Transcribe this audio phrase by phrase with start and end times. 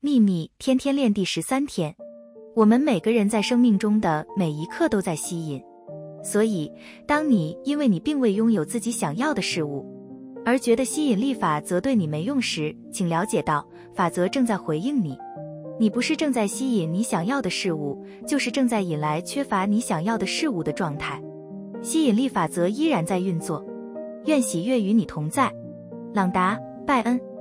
[0.00, 1.92] 秘密天天练第十三天。
[2.54, 5.60] 我们每个人在生命中的每一刻都在吸引。
[6.22, 6.70] 所以
[7.04, 9.84] 当你因为你并未拥有自己想要的事物
[10.44, 15.18] 而觉得吸引力法则对你没用时请了解到法则正在回应你。
[15.80, 21.20] 你不是正在吸引你想要的事物就是正在引来缺乏你想要的事物的状态。
[21.82, 23.66] 吸引力法则依然在运作。
[24.26, 25.52] 愿喜悦与你同在。
[26.14, 26.56] 朗达
[26.86, 27.37] 拜恩。